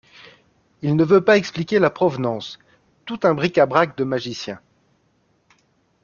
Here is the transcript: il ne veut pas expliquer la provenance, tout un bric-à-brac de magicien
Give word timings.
il 0.81 0.95
ne 0.95 1.03
veut 1.03 1.23
pas 1.23 1.37
expliquer 1.37 1.77
la 1.77 1.91
provenance, 1.91 2.57
tout 3.05 3.19
un 3.21 3.35
bric-à-brac 3.35 3.95
de 3.97 4.03
magicien 4.03 4.59